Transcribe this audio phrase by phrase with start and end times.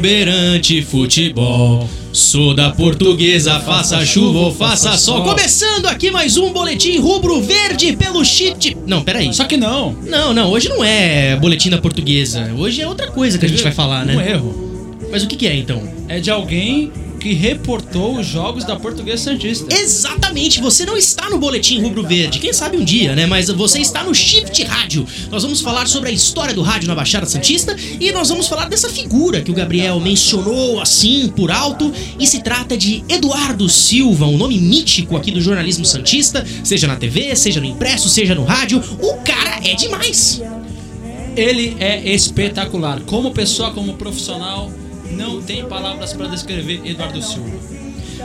[0.00, 1.86] exuberante futebol.
[2.10, 5.22] Sou da portuguesa, faça chuva ou faça sol.
[5.22, 8.76] Começando aqui mais um boletim rubro-verde pelo cheat.
[8.86, 9.32] Não, peraí.
[9.34, 9.92] Só que não.
[10.06, 12.50] Não, não, hoje não é boletim da portuguesa.
[12.56, 14.16] Hoje é outra coisa que a gente vai falar, né?
[14.16, 14.98] Um erro.
[15.12, 15.82] Mas o que, que é então?
[16.08, 16.90] É de alguém
[17.20, 19.72] que reportou os jogos da Portuguesa Santista.
[19.78, 23.26] Exatamente, você não está no Boletim Rubro Verde, quem sabe um dia, né?
[23.26, 25.06] Mas você está no Shift Rádio.
[25.30, 28.70] Nós vamos falar sobre a história do rádio na Baixada Santista e nós vamos falar
[28.70, 31.92] dessa figura que o Gabriel mencionou assim por alto.
[32.18, 36.96] E se trata de Eduardo Silva, um nome mítico aqui do jornalismo Santista, seja na
[36.96, 38.82] TV, seja no impresso, seja no rádio.
[38.98, 40.40] O cara é demais.
[41.36, 43.00] Ele é espetacular.
[43.02, 44.70] Como pessoa, como profissional,
[45.10, 47.50] não tem palavras para descrever Eduardo Silva.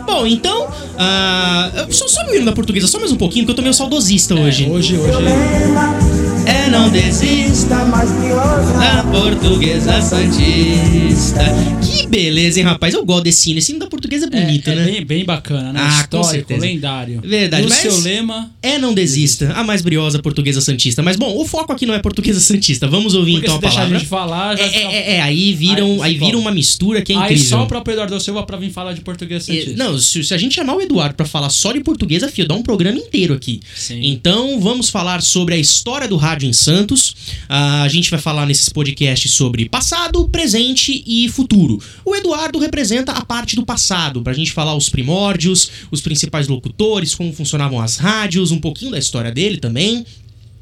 [0.05, 3.61] Bom, então, uh, só, só menino da portuguesa, só mais um pouquinho, porque eu tô
[3.61, 4.69] meio saudosista É, hoje.
[4.69, 6.24] hoje, hoje.
[6.45, 11.41] É, não desista da portuguesa santista.
[11.83, 12.93] Que beleza, hein, rapaz?
[12.93, 13.59] Eu gosto desse hino.
[13.59, 14.81] Esse hino da portuguesa é bonito, é, né?
[14.83, 15.79] É bem, bem bacana, né?
[15.81, 17.21] Ah, Histórico, lendário.
[17.23, 18.51] Verdade, O seu lema.
[18.61, 19.53] É, não desista.
[19.53, 21.01] A mais briosa portuguesa santista.
[21.01, 22.87] Mas, bom, o foco aqui não é portuguesa santista.
[22.87, 23.99] Vamos ouvir Porque então a deixar a palavra.
[23.99, 26.39] gente falar, já É, fica- é, é, é, aí viram, Aí aí se vira for.
[26.41, 27.45] uma mistura que é Aí incrível.
[27.45, 29.83] só o próprio Eduardo Silva pra vir falar de Portuguesa É, Santista.
[29.83, 32.55] Não, se, se a gente chamar o Eduardo pra falar só de portuguesa, fio, dá
[32.55, 33.61] um programa inteiro aqui.
[33.75, 33.99] Sim.
[34.03, 37.15] Então, vamos falar sobre a história do rádio em Santos.
[37.47, 41.79] Ah, a gente vai falar nesses podcasts sobre passado, presente e futuro.
[42.03, 47.13] O Eduardo representa a parte do passado, pra gente falar os primórdios, os principais locutores,
[47.13, 50.05] como funcionavam as rádios, um pouquinho da história dele também.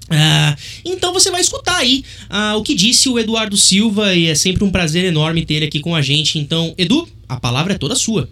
[0.10, 4.36] Ah, então você vai escutar aí ah, o que disse o Eduardo Silva e é
[4.36, 6.38] sempre um prazer enorme ter ele aqui com a gente.
[6.38, 8.30] Então, Edu, a palavra é toda sua.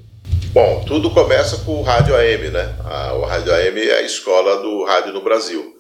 [0.54, 2.76] Bom, tudo começa com o rádio AM, né?
[2.84, 5.71] A, o rádio AM é a escola do rádio no Brasil.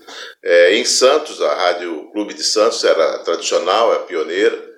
[0.43, 4.69] É, em Santos, a Rádio Clube de Santos era tradicional, é pioneira.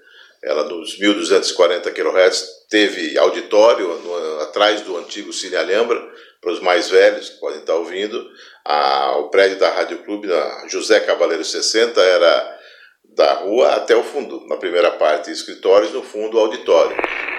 [0.44, 6.02] Ela, nos 1.240 kHz, teve auditório no- atrás do antigo Cine Alhambra,
[6.42, 8.30] para os mais velhos que podem estar ouvindo.
[8.66, 12.60] A- o prédio da Rádio Clube, na José Cavaleiro 60, era
[13.16, 14.46] da rua até o fundo.
[14.48, 16.98] Na primeira parte, escritórios, no fundo, auditório.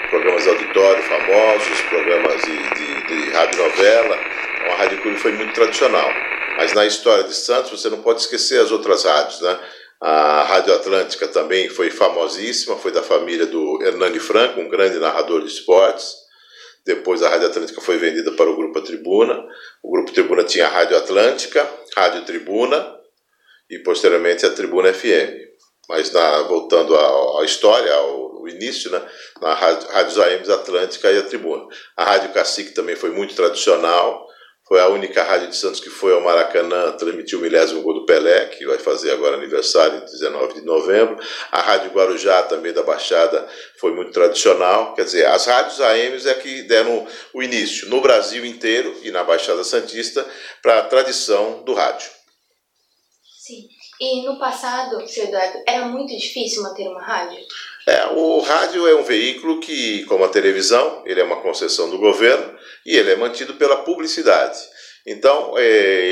[0.09, 4.17] Programas de auditório famosos, programas de, de, de radionovela.
[4.57, 6.09] Então, a Rádio Clube foi muito tradicional.
[6.57, 9.59] Mas na história de Santos, você não pode esquecer as outras rádios, né?
[10.01, 15.41] A Rádio Atlântica também foi famosíssima, foi da família do Hernani Franco, um grande narrador
[15.41, 16.15] de esportes.
[16.85, 19.43] Depois a Rádio Atlântica foi vendida para o Grupo Tribuna.
[19.83, 21.67] O Grupo Tribuna tinha a Rádio Atlântica,
[21.97, 22.95] Rádio Tribuna
[23.71, 25.43] e posteriormente a Tribuna FM.
[25.89, 29.03] Mas na, voltando à, à história, ao, ao início, né,
[29.41, 31.67] na rádio, Rádios AMs Atlântica e a Tribuna.
[31.97, 34.27] A Rádio Cacique também foi muito tradicional,
[34.67, 38.07] foi a única rádio de Santos que foi ao Maracanã transmitir o milésimo gol do
[38.07, 41.19] Pelé, que vai fazer agora aniversário, 19 de novembro.
[41.53, 43.47] A Rádio Guarujá, também da Baixada,
[43.79, 44.95] foi muito tradicional.
[44.95, 49.23] Quer dizer, as rádios AMs é que deram o início no Brasil inteiro e na
[49.23, 50.27] Baixada Santista
[50.63, 52.09] para a tradição do rádio.
[53.39, 53.69] Sim.
[54.01, 57.39] E no passado, seu Eduardo, era muito difícil manter uma rádio?
[57.87, 61.99] É, o rádio é um veículo que, como a televisão, ele é uma concessão do
[61.99, 62.57] governo
[62.87, 64.59] e ele é mantido pela publicidade.
[65.07, 65.63] Então, é,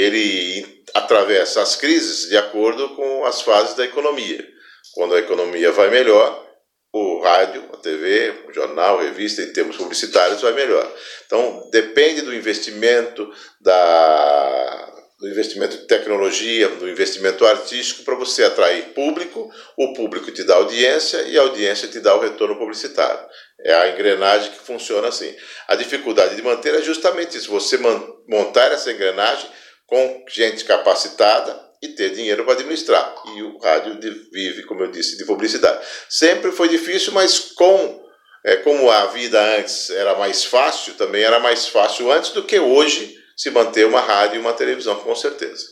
[0.03, 4.47] ele atravessa as crises de acordo com as fases da economia.
[4.95, 6.47] Quando a economia vai melhor,
[6.93, 10.87] o rádio, a TV, o jornal, a revista, em termos publicitários, vai melhor.
[11.25, 18.87] Então, depende do investimento, da, do investimento de tecnologia, do investimento artístico, para você atrair
[18.93, 23.25] público, o público te dá audiência e a audiência te dá o retorno publicitário.
[23.65, 25.33] É a engrenagem que funciona assim.
[25.69, 27.79] A dificuldade de manter é justamente isso, você
[28.27, 29.49] montar essa engrenagem
[29.87, 33.15] com gente capacitada e ter dinheiro para administrar.
[33.37, 34.01] E o rádio
[34.33, 35.87] vive, como eu disse, de publicidade.
[36.09, 38.03] Sempre foi difícil, mas com
[38.45, 42.59] é, como a vida antes era mais fácil, também era mais fácil antes do que
[42.59, 45.65] hoje se manter uma rádio e uma televisão, com certeza.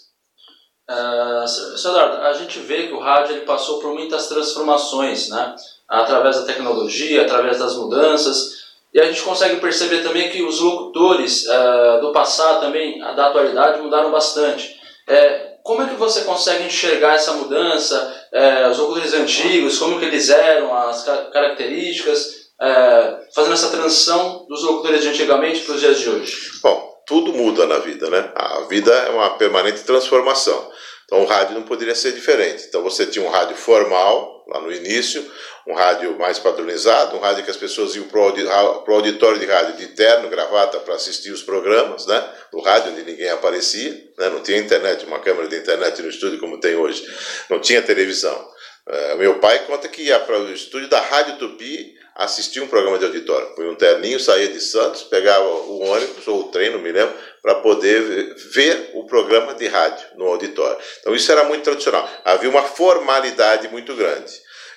[0.91, 1.45] Uh.
[1.89, 5.55] Eduardo, a gente vê que o rádio ele passou por muitas transformações, né?
[5.89, 8.59] através da tecnologia, através das mudanças,
[8.93, 13.81] e a gente consegue perceber também que os locutores uh, do passado também, da atualidade,
[13.81, 14.77] mudaram bastante.
[15.09, 20.07] É, como é que você consegue enxergar essa mudança, é, os locutores antigos, como que
[20.07, 25.81] eles eram, as ca- características, é, fazendo essa transição dos locutores de antigamente para os
[25.81, 26.37] dias de hoje?
[26.61, 28.31] Bom, tudo muda na vida, né?
[28.37, 30.71] A vida é uma permanente transformação.
[31.05, 32.67] Então o rádio não poderia ser diferente.
[32.69, 35.29] Então você tinha um rádio formal, lá no início,
[35.67, 39.77] um rádio mais padronizado, um rádio que as pessoas iam para o auditório de rádio
[39.77, 42.33] de terno, gravata, para assistir os programas, né?
[42.53, 44.29] No rádio onde ninguém aparecia, né?
[44.29, 47.05] não tinha internet, uma câmera de internet no estúdio como tem hoje,
[47.51, 48.49] não tinha televisão.
[48.89, 52.99] Uh, meu pai conta que ia para o estúdio da Rádio Tupi assistir um programa
[52.99, 53.55] de auditório.
[53.55, 57.15] Foi um terninho, saía de Santos, pegava o ônibus ou o trem, não me lembro,
[57.43, 60.79] para poder ver o programa de rádio no auditório.
[61.01, 62.09] Então isso era muito tradicional.
[62.25, 64.33] Havia uma formalidade muito grande.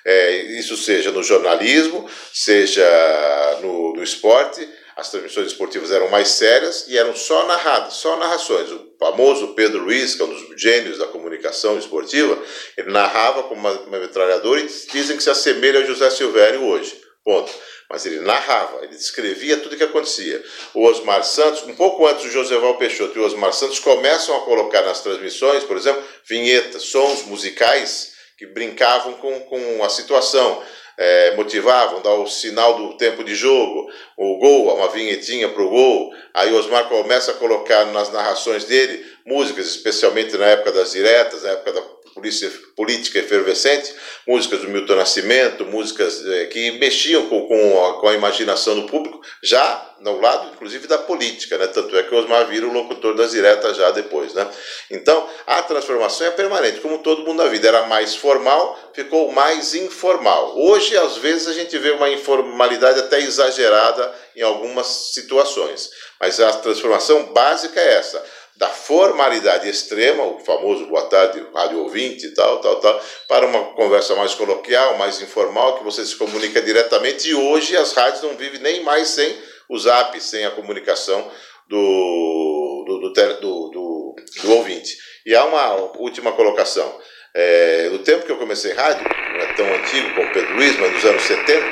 [0.06, 2.84] É, isso seja no jornalismo, seja
[3.62, 8.70] no, no esporte, as transmissões esportivas eram mais sérias e eram só narradas, só narrações.
[8.70, 12.38] O famoso Pedro Luiz, que é um dos gênios da comunicação esportiva,
[12.78, 17.03] ele narrava com uma, uma metralhadora e dizem que se assemelha ao José Silvério hoje.
[17.24, 17.52] Ponto.
[17.90, 20.44] Mas ele narrava, ele descrevia tudo o que acontecia.
[20.74, 24.42] O Osmar Santos, um pouco antes do Joseval Peixoto e o Osmar Santos começam a
[24.42, 30.62] colocar nas transmissões, por exemplo, vinhetas, sons musicais que brincavam com, com a situação.
[30.96, 35.70] É, motivavam, dar o sinal do tempo de jogo, o gol, uma vinhetinha para o
[35.70, 36.14] gol.
[36.36, 41.42] Aí o Osmar começa a colocar nas narrações dele músicas, especialmente na época das diretas,
[41.42, 41.82] na época da
[42.14, 43.94] polícia, política efervescente,
[44.28, 48.88] músicas do Milton Nascimento, músicas é, que mexiam com, com, a, com a imaginação do
[48.88, 51.66] público, já no lado, inclusive, da política, né?
[51.68, 54.46] Tanto é que o Osmar vira o locutor das diretas já depois, né?
[54.92, 57.70] Então, a transformação é permanente, como todo mundo na vida.
[57.70, 60.60] Era mais formal, ficou mais informal.
[60.60, 65.90] Hoje, às vezes, a gente vê uma informalidade até exagerada em algumas situações.
[66.20, 68.24] Mas a transformação básica é essa
[68.56, 74.16] da formalidade extrema, o famoso boa tarde, rádio ouvinte tal, tal, tal, para uma conversa
[74.16, 77.30] mais coloquial, mais informal, que você se comunica diretamente.
[77.30, 79.36] E hoje as rádios não vivem nem mais sem
[79.68, 81.32] o zap, sem a comunicação
[81.68, 84.96] do, do, do, do, do, do ouvinte.
[85.26, 87.02] E há uma última colocação.
[87.36, 90.94] É, no tempo que eu comecei rádio, não é tão antigo como Pedro Luiz, mas
[90.94, 91.66] nos anos 70,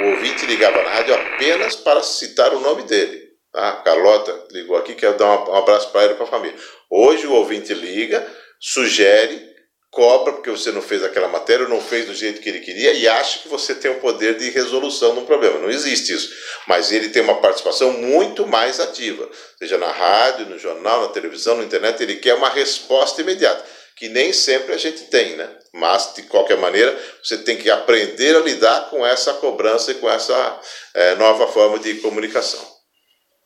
[0.00, 3.21] o ouvinte ligava na rádio apenas para citar o nome dele.
[3.54, 6.58] A Carlota ligou aqui, quero dar um abraço para ela e para a família.
[6.90, 8.26] Hoje o ouvinte liga,
[8.58, 9.52] sugere,
[9.90, 13.06] cobra porque você não fez aquela matéria, não fez do jeito que ele queria e
[13.06, 15.58] acha que você tem o poder de resolução um problema.
[15.58, 16.34] Não existe isso.
[16.66, 19.28] Mas ele tem uma participação muito mais ativa,
[19.58, 23.62] seja na rádio, no jornal, na televisão, na internet, ele quer uma resposta imediata,
[23.96, 25.50] que nem sempre a gente tem, né?
[25.74, 30.10] Mas, de qualquer maneira, você tem que aprender a lidar com essa cobrança e com
[30.10, 30.60] essa
[30.94, 32.71] é, nova forma de comunicação.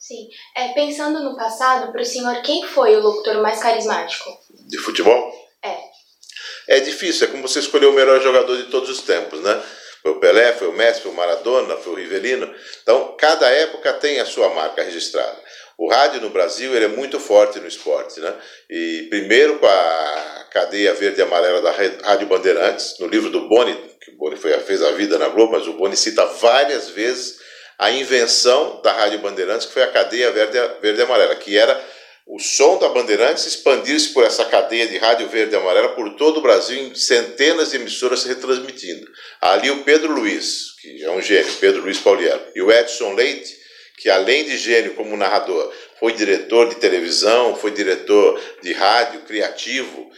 [0.07, 0.29] Sim.
[0.55, 4.31] É, pensando no passado, para o senhor, quem foi o locutor mais carismático?
[4.69, 5.33] De futebol?
[5.65, 6.77] É.
[6.77, 9.61] É difícil, é como você escolher o melhor jogador de todos os tempos, né?
[10.03, 12.53] Foi o Pelé, foi o Messi, foi o Maradona, foi o Rivelino.
[12.83, 15.37] Então, cada época tem a sua marca registrada.
[15.77, 18.33] O rádio no Brasil ele é muito forte no esporte, né?
[18.71, 23.75] E primeiro com a cadeia verde e amarela da Rádio Bandeirantes, no livro do Boni,
[24.01, 27.45] que o Boni foi, fez a vida na Globo, mas o Boni cita várias vezes
[27.79, 31.79] a invenção da Rádio Bandeirantes, que foi a cadeia verde, verde amarela, que era
[32.27, 36.39] o som da Bandeirantes expandir-se por essa cadeia de rádio verde e amarela por todo
[36.39, 39.07] o Brasil, em centenas de emissoras retransmitindo.
[39.41, 43.57] Ali o Pedro Luiz, que é um gênio, Pedro Luiz Pauliero, e o Edson Leite,
[43.99, 50.11] que além de gênio como narrador, foi diretor de televisão, foi diretor de rádio, criativo,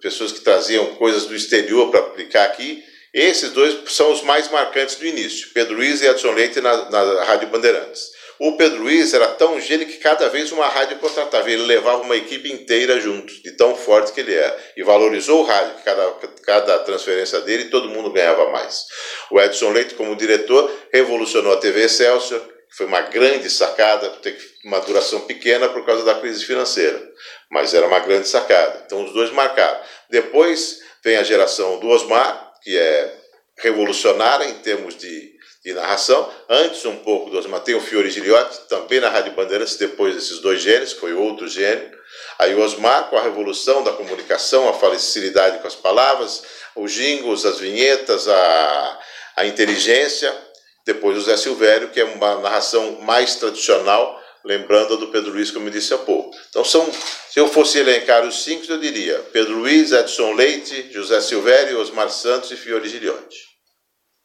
[0.00, 2.84] pessoas que traziam coisas do exterior para aplicar aqui,
[3.22, 7.24] esses dois são os mais marcantes do início, Pedro Luiz e Edson Leite na, na
[7.24, 8.16] Rádio Bandeirantes.
[8.38, 12.16] O Pedro Luiz era tão gênio que cada vez uma rádio contratava, ele levava uma
[12.16, 16.10] equipe inteira junto, de tão forte que ele era, e valorizou o rádio, cada,
[16.44, 18.84] cada transferência dele, todo mundo ganhava mais.
[19.30, 24.36] O Edson Leite, como diretor, revolucionou a TV Excelsior, que foi uma grande sacada, ter
[24.66, 27.02] uma duração pequena por causa da crise financeira,
[27.50, 28.82] mas era uma grande sacada.
[28.84, 29.80] Então os dois marcaram.
[30.10, 33.14] Depois vem a geração do Osmar, que é
[33.58, 35.32] revolucionária em termos de,
[35.64, 36.28] de narração.
[36.48, 40.40] Antes, um pouco do Osmar, tem o Fiore Giliotti, também na Rádio Bandeirantes, depois desses
[40.40, 41.96] dois gênios, foi outro gênio.
[42.40, 46.42] Aí o Osmar, com a revolução da comunicação, a facilidade com as palavras,
[46.74, 49.00] os jingles, as vinhetas, a,
[49.36, 50.36] a inteligência.
[50.84, 55.66] Depois o Zé Silvério, que é uma narração mais tradicional, lembrando do Pedro Luiz, como
[55.66, 56.34] eu disse há pouco.
[56.48, 56.88] Então, são,
[57.30, 62.08] se eu fosse elencar os cinco, eu diria Pedro Luiz, Edson Leite, José Silvério, Osmar
[62.08, 63.36] Santos e Fiore Giliotti.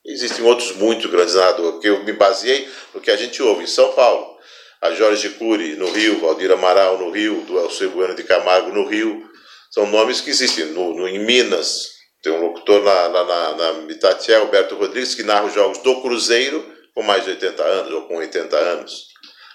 [0.06, 3.68] Existem outros muito grandes narradores, porque eu me baseei no que a gente ouve em
[3.68, 4.40] São Paulo.
[4.82, 8.88] A Jorge Cury no Rio, Valdir Amaral no Rio, do Elcio Bueno de Camargo no
[8.88, 9.30] Rio.
[9.72, 10.66] São nomes que existem.
[10.66, 11.90] No, no em Minas,
[12.24, 16.02] tem um locutor na, na, na, na Itatiaia, Alberto Rodrigues, que narra os jogos do
[16.02, 19.11] Cruzeiro com mais de 80 anos ou com 80 anos.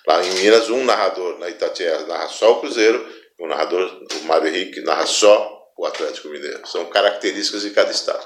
[0.07, 3.05] Lá em Minas, um narrador na Itatiaia narra só o Cruzeiro,
[3.41, 6.67] um narrador, o Mário Henrique, narra só o Atlético Mineiro.
[6.67, 8.25] São características de cada estado.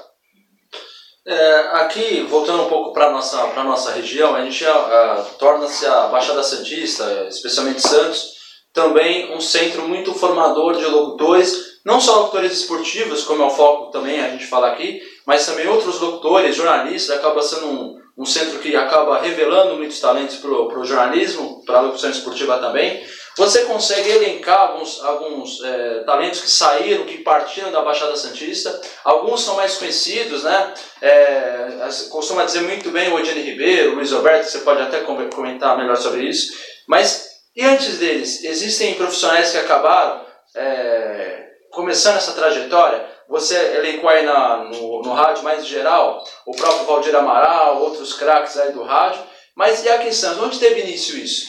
[1.25, 6.07] É, aqui, voltando um pouco para a nossa, nossa região, a gente uh, torna-se a
[6.07, 8.33] Baixada Santista, especialmente Santos,
[8.73, 13.91] também um centro muito formador de locutores, não só locutores esportivos, como é o foco
[13.91, 18.59] também a gente fala aqui, mas também outros locutores, jornalistas, acaba sendo um, um centro
[18.59, 23.03] que acaba revelando muitos talentos para o jornalismo, para a locução esportiva também.
[23.37, 28.81] Você consegue elencar alguns, alguns é, talentos que saíram, que partiram da Baixada Santista.
[29.05, 30.73] Alguns são mais conhecidos, né?
[31.01, 31.67] É,
[32.09, 35.95] costuma dizer muito bem o Odine Ribeiro, o Luiz Alberto, você pode até comentar melhor
[35.95, 36.53] sobre isso.
[36.87, 40.25] Mas, e antes deles, existem profissionais que acabaram
[40.55, 43.10] é, começando essa trajetória?
[43.31, 48.57] Você elencou aí na, no, no rádio mais geral, o próprio Valdir Amaral, outros craques
[48.57, 49.23] aí do rádio.
[49.55, 51.47] Mas e aqui em Santos, onde teve início isso?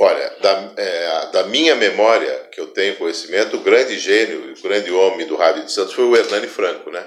[0.00, 4.90] Olha, da, é, da, minha memória, que eu tenho conhecimento, o grande gênio, o grande
[4.90, 7.06] homem do Rádio de Santos foi o Hernani Franco, né?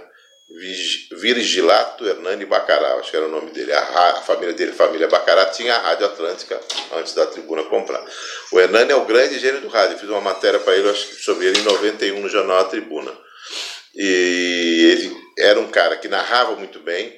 [1.20, 3.74] Virgilato Hernani Bacará, acho que era o nome dele.
[3.74, 6.60] A, a, família dele, família Bacará, tinha a Rádio Atlântica
[6.94, 8.03] antes da tribuna comprar.
[8.51, 9.96] O Hernani é o grande gênio do rádio.
[9.96, 12.63] Eu fiz uma matéria para ele, acho que sobre ele em 91 no jornal A
[12.65, 13.28] Tribuna.
[14.01, 17.13] E ele era um cara que narrava muito bem.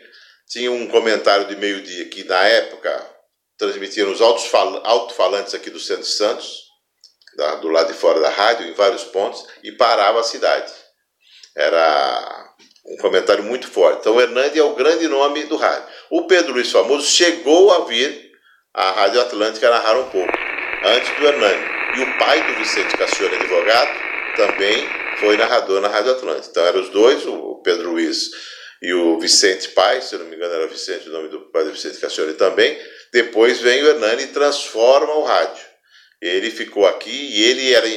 [0.50, 3.08] Tinha um comentário de meio-dia que, na época,
[3.56, 6.64] transmitia nos alto-falantes aqui do Centro de Santos,
[7.38, 10.74] da, do lado de fora da rádio, em vários pontos, e parava a cidade.
[11.56, 12.50] Era
[12.88, 14.00] um comentário muito forte.
[14.00, 15.88] Então, o Hernani é o grande nome do rádio.
[16.10, 18.32] O Pedro Luiz Famoso chegou a vir
[18.74, 20.34] à Rádio Atlântica narrar um pouco,
[20.84, 21.64] antes do Hernani.
[21.96, 23.92] E o pai do Vicente Cassione, advogado,
[24.36, 26.48] também foi narrador na Rádio Atlântica.
[26.50, 28.32] Então, eram os dois, o Pedro Luiz
[28.82, 31.72] e o Vicente Pai, se não me engano era Vicente, o nome do pai do
[31.72, 32.76] Vicente Cassione também,
[33.14, 35.64] depois vem o Hernani e transforma o rádio.
[36.20, 37.88] Ele ficou aqui e ele era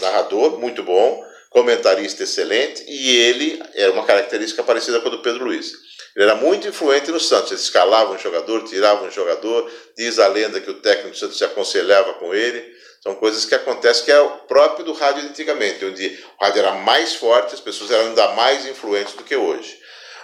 [0.00, 5.44] narrador muito bom, comentarista excelente e ele era uma característica parecida com a do Pedro
[5.44, 5.72] Luiz.
[6.16, 10.28] Ele era muito influente no Santos, ele escalava um jogador, tirava um jogador, diz a
[10.28, 12.79] lenda que o técnico do Santos se aconselhava com ele.
[13.02, 16.72] São coisas que acontecem que é o próprio do rádio antigamente, onde o rádio era
[16.72, 19.78] mais forte, as pessoas eram ainda mais influentes do que hoje.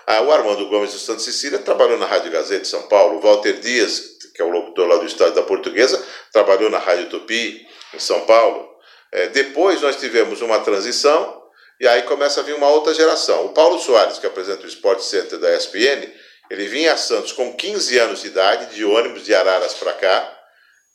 [0.07, 3.21] Ah, o Armando Gomes do Santos Cecília trabalhou na Rádio Gazeta de São Paulo, o
[3.21, 7.67] Walter Dias, que é o locutor lá do Estado da Portuguesa, trabalhou na Rádio Tupi,
[7.95, 8.69] em São Paulo.
[9.11, 11.43] É, depois nós tivemos uma transição
[11.81, 13.47] e aí começa a vir uma outra geração.
[13.47, 16.13] O Paulo Soares, que apresenta o Sport Center da ESPN,
[16.51, 20.36] ele vinha a Santos com 15 anos de idade, de ônibus de Araras para cá,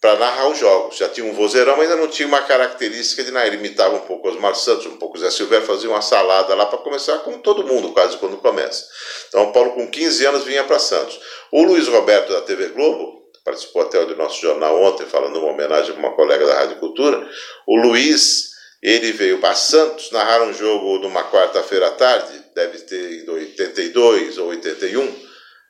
[0.02, 0.98] para narrar os jogos.
[0.98, 3.46] Já tinha um vozeirão, mas ainda não tinha uma característica de narrar.
[3.48, 6.80] Ele imitava um pouco Osmar Santos, um pouco Zé Silvério, fazia uma salada lá para
[6.80, 8.84] começar, como todo mundo, quase quando começa.
[9.28, 11.20] Então, o Paulo, com 15 anos, vinha para Santos.
[11.52, 15.96] O Luiz Roberto, da TV Globo, participou até do nosso jornal ontem, falando uma homenagem
[15.96, 17.30] a uma colega da Rádio Cultura.
[17.68, 18.50] O Luiz,
[18.82, 24.40] ele veio para Santos narrar um jogo numa quarta-feira à tarde, deve ter em 82
[24.40, 25.16] ou 81,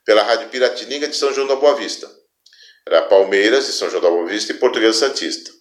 [0.05, 2.20] pela Rádio Piratininga de São João da Boa Vista.
[2.88, 5.51] Era Palmeiras de São João da Boa Vista e Portuguesa Santista.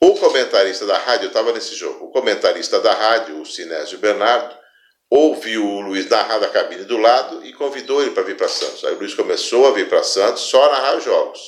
[0.00, 2.06] O comentarista da rádio estava nesse jogo.
[2.06, 4.54] O comentarista da rádio, o Sinésio Bernardo,
[5.10, 8.84] ouviu o Luiz narrar da cabine do lado e convidou ele para vir para Santos.
[8.84, 11.40] Aí o Luiz começou a vir para Santos só narrar os jogos.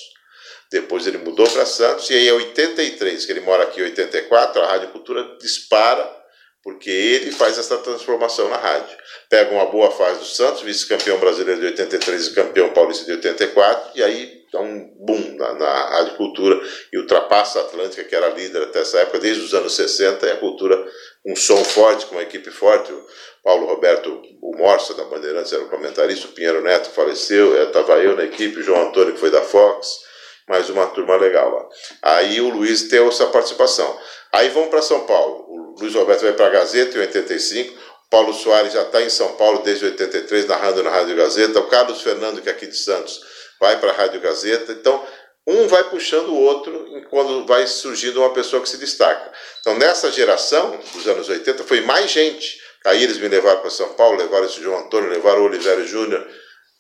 [0.71, 4.63] Depois ele mudou para Santos e aí em 83, que ele mora aqui em 84,
[4.63, 6.19] a Rádio Cultura dispara
[6.63, 8.97] porque ele faz essa transformação na rádio.
[9.31, 13.93] Pega uma boa fase do Santos, vice-campeão brasileiro de 83 e campeão paulista de 84,
[13.95, 16.61] e aí dá um boom na, na Rádio Cultura
[16.93, 20.31] e ultrapassa a Atlântica, que era líder até essa época, desde os anos 60, e
[20.31, 20.87] a cultura,
[21.27, 22.93] um som forte, com uma equipe forte.
[22.93, 23.05] O
[23.43, 28.17] Paulo Roberto, o Morsa da Bandeirantes, era o comentarista, o Pinheiro Neto faleceu, estava eu
[28.17, 30.09] na equipe, o João Antônio, que foi da Fox
[30.49, 31.69] mais uma turma legal lá.
[32.03, 33.99] Aí o Luiz tem essa participação.
[34.33, 35.45] Aí vamos para São Paulo.
[35.49, 37.75] O Luiz Roberto vai para a Gazeta em 85.
[37.75, 41.61] O Paulo Soares já está em São Paulo desde 83, narrando na Rádio Gazeta.
[41.61, 43.21] O Carlos Fernando, que é aqui de Santos,
[43.61, 44.73] vai para a Rádio Gazeta.
[44.73, 45.05] Então,
[45.47, 49.33] um vai puxando o outro quando vai surgindo uma pessoa que se destaca.
[49.61, 52.61] Então, nessa geração dos anos 80, foi mais gente.
[52.85, 56.27] Aí eles me levaram para São Paulo, levaram esse João Antônio, levaram o Oliveira Júnior,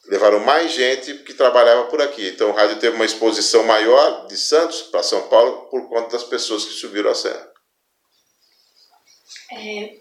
[0.07, 2.29] levaram mais gente que trabalhava por aqui.
[2.29, 6.25] Então o rádio teve uma exposição maior de Santos para São Paulo por conta das
[6.25, 7.51] pessoas que subiram a serra.
[9.53, 9.97] É,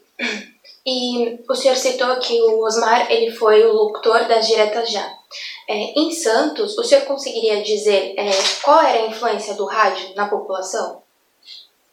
[0.89, 5.05] e o senhor citou que o Osmar ele foi o locutor das Diretas Já.
[5.67, 8.31] É, em Santos, o senhor conseguiria dizer é,
[8.63, 11.03] qual era a influência do rádio na população?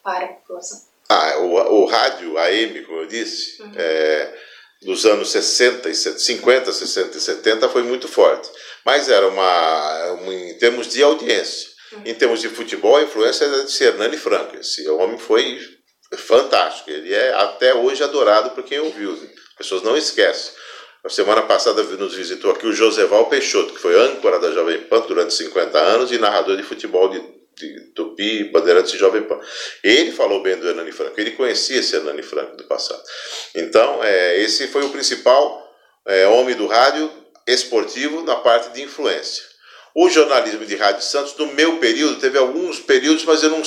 [0.01, 0.81] Para a população.
[1.09, 3.71] Ah, o, o rádio AM, como eu disse, uhum.
[3.75, 4.33] é,
[4.83, 8.49] dos anos 60 e 50, 60 e 70 foi muito forte.
[8.85, 11.67] Mas era uma, uma em termos de audiência.
[11.91, 12.01] Uhum.
[12.05, 14.55] Em termos de futebol, a influência era de Hernani Franco.
[14.55, 15.59] Esse homem foi
[16.17, 16.89] fantástico.
[16.89, 19.11] Ele é até hoje adorado por quem ouviu.
[19.13, 20.53] As pessoas não esquecem.
[21.03, 25.01] A semana passada nos visitou aqui o Joseval Peixoto, que foi âncora da Jovem Pan
[25.01, 29.39] durante 50 anos e narrador de futebol de de Tupi, Bandeirantes e Jovem Pan.
[29.83, 33.01] Ele falou bem do Hernani Franco, ele conhecia esse Hernani Franco do passado.
[33.55, 35.63] Então, é, esse foi o principal
[36.05, 37.09] é, homem do rádio
[37.47, 39.43] esportivo na parte de influência.
[39.97, 43.61] O jornalismo de Rádio Santos, no meu período, teve alguns períodos, mas eu não,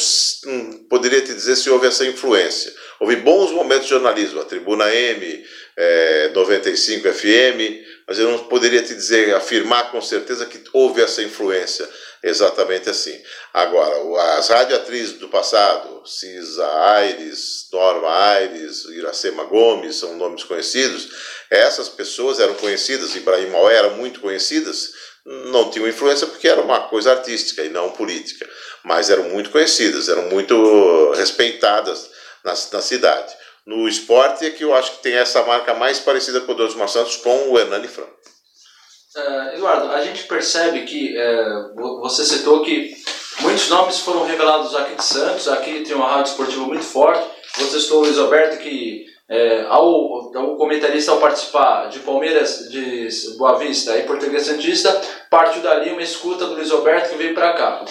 [0.45, 2.71] não, poderia te dizer se houve essa influência.
[3.01, 8.83] Houve bons momentos de jornalismo, a Tribuna M, é, 95 FM, mas eu não poderia
[8.83, 11.89] te dizer, afirmar com certeza que houve essa influência
[12.23, 13.19] exatamente assim.
[13.55, 13.95] Agora,
[14.37, 21.09] as radioatrizes do passado, Cisa Aires, Norma Aires, Iracema Gomes, são nomes conhecidos,
[21.51, 24.93] essas pessoas eram conhecidas, Ibrahim Maué eram muito conhecidas,
[25.27, 28.49] não tinham influência porque era uma coisa artística e não política,
[28.85, 32.11] mas eram muito conhecidas, eram muito respeitadas
[32.45, 33.35] na, na cidade.
[33.67, 36.89] No esporte é que eu acho que tem essa marca mais parecida com o Dosmar
[36.89, 38.17] Santos com o Hernani Franco.
[39.15, 42.95] Uh, Eduardo, a gente percebe que uh, você citou que
[43.41, 47.29] muitos nomes foram revelados aqui de Santos, aqui tem uma rádio esportiva muito forte.
[47.59, 53.09] Você citou o Luiz Alberto, que é, ao, o comentarista ao participar de Palmeiras, de
[53.37, 57.53] Boa Vista e Português Santista, partiu dali uma escuta do Luiz Alberto que veio para
[57.53, 57.85] cá.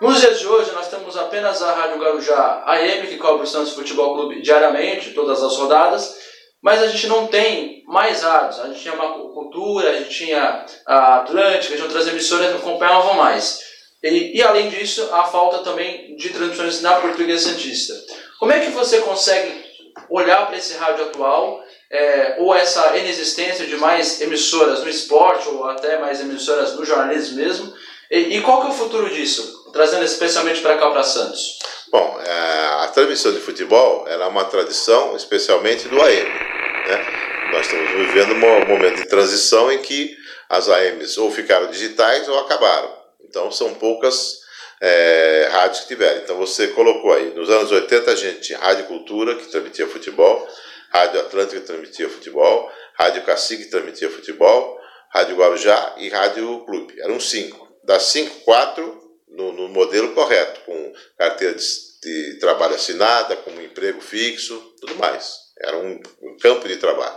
[0.00, 3.72] Nos dias de hoje, nós temos apenas a Rádio Garujá AM, que cobre o Santos
[3.72, 6.16] Futebol Clube diariamente, todas as rodadas,
[6.62, 8.60] mas a gente não tem mais rádios.
[8.60, 12.52] A gente tinha uma cultura, a gente tinha a Atlântica, a gente outras emissoras que
[12.52, 13.60] não acompanhavam mais.
[14.02, 17.94] E, e, além disso, a falta também de transmissões na Portuguesa Santista.
[18.38, 19.67] Como é que você consegue
[20.08, 25.64] olhar para esse rádio atual, é, ou essa inexistência de mais emissoras no esporte, ou
[25.64, 27.72] até mais emissoras no jornalismo mesmo,
[28.10, 31.58] e, e qual que é o futuro disso, trazendo especialmente para cá, para Santos?
[31.90, 36.28] Bom, é, a transmissão de futebol é uma tradição, especialmente do AM.
[36.28, 37.50] Né?
[37.52, 40.14] Nós estamos vivendo um momento de transição em que
[40.48, 42.90] as AMs ou ficaram digitais ou acabaram.
[43.28, 44.40] Então são poucas
[44.80, 46.20] é, rádios que tiveram.
[46.20, 50.48] Então você colocou aí, nos anos 80 a gente tinha Rádio Cultura, que transmitia futebol,
[50.90, 54.78] Rádio Atlântica, que transmitia futebol, Rádio Cacique, que transmitia futebol,
[55.12, 57.00] Rádio Guarujá e Rádio Clube.
[57.00, 57.68] Eram cinco.
[57.84, 61.64] Das cinco, quatro no, no modelo correto, com carteira de,
[62.02, 65.36] de, trabalho assinada, com um emprego fixo, tudo mais.
[65.60, 67.16] Era um, um campo de trabalho.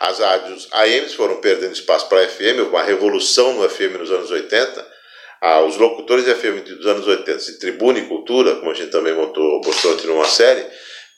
[0.00, 4.30] As rádios AMs foram perdendo espaço para a FM, uma revolução no FM nos anos
[4.30, 4.91] 80,
[5.44, 8.92] ah, os locutores de FM dos anos 80, de Tribuna e Cultura, como a gente
[8.92, 10.64] também montou, mostrou aqui numa série,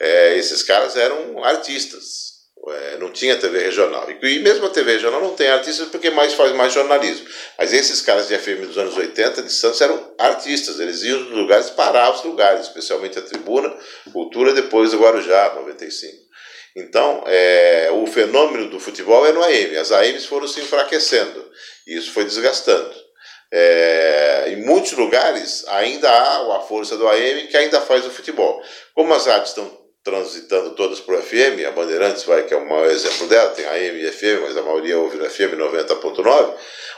[0.01, 2.33] é, esses caras eram artistas.
[2.67, 4.09] É, não tinha TV regional.
[4.11, 7.27] E, e, mesmo a TV regional não tem artistas porque mais faz mais jornalismo.
[7.59, 10.81] Mas esses caras de FM dos anos 80 de Santos eram artistas.
[10.81, 13.77] Eles iam dos lugares para os lugares, especialmente a Tribuna,
[14.11, 16.17] Cultura, depois o Guarujá, 95.
[16.75, 19.77] Então, é, o fenômeno do futebol é no AM.
[19.77, 21.47] As AMs foram se enfraquecendo.
[21.87, 23.04] E isso foi desgastando.
[23.57, 28.61] É, em muitos lugares ainda há a força do AM que ainda faz o futebol.
[28.93, 29.71] Como as rádios estão
[30.03, 33.65] transitando todas para o FM, a Bandeirantes vai, que é o maior exemplo dela, tem
[33.65, 36.55] AM e FM, mas a maioria ouve no FM 90.9,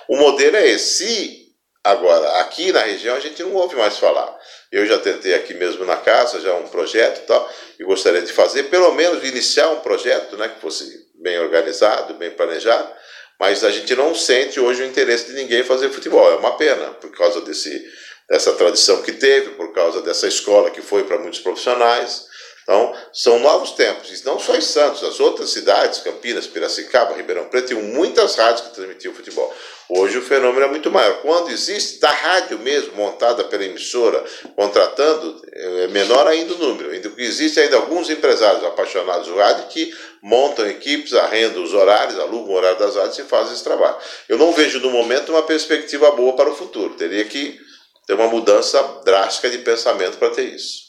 [0.09, 1.05] o modelo é esse.
[1.05, 1.47] Se
[1.85, 4.35] agora, aqui na região, a gente não ouve mais falar.
[4.73, 8.33] Eu já tentei aqui mesmo na casa, já um projeto e tal, e gostaria de
[8.33, 12.90] fazer, pelo menos iniciar um projeto né, que fosse bem organizado, bem planejado,
[13.38, 16.31] mas a gente não sente hoje o interesse de ninguém fazer futebol.
[16.31, 17.85] É uma pena, por causa desse,
[18.29, 22.27] dessa tradição que teve, por causa dessa escola que foi para muitos profissionais.
[22.62, 24.11] Então, são novos tempos.
[24.11, 28.62] E não só em Santos, as outras cidades, Campinas, Piracicaba, Ribeirão Preto, tinham muitas rádios
[28.62, 29.55] que transmitiam futebol.
[29.88, 31.20] Hoje o fenômeno é muito maior.
[31.22, 34.25] Quando existe, da rádio mesmo, montada pela emissora,
[34.57, 36.90] contratando, é menor ainda o número.
[37.18, 42.57] Existe ainda alguns empresários apaixonados do rádio que montam equipes, arrendam os horários, alugam o
[42.57, 43.96] horário das rádios e fazem esse trabalho.
[44.29, 46.94] Eu não vejo no momento uma perspectiva boa para o futuro.
[46.94, 47.57] Teria que
[48.07, 50.86] ter uma mudança drástica de pensamento para ter isso.